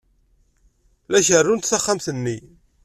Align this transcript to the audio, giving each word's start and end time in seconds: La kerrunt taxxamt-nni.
La 1.11 1.19
kerrunt 1.27 1.69
taxxamt-nni. 1.69 2.37